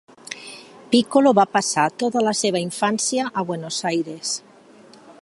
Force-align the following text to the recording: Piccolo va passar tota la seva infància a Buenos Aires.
Piccolo 0.93 1.33
va 1.39 1.45
passar 1.57 1.85
tota 2.05 2.25
la 2.29 2.35
seva 2.41 2.65
infància 2.69 3.31
a 3.33 3.45
Buenos 3.51 3.83
Aires. 3.95 4.35